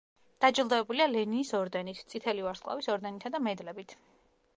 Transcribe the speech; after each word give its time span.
დაჯილდოებულია 0.43 1.05
ლენინის 1.11 1.51
ორდენით, 1.59 2.01
წითელი 2.13 2.45
ვარსკვლავის 2.47 2.89
ორდენითა 2.95 3.33
და 3.37 3.43
მედლებით. 3.49 3.95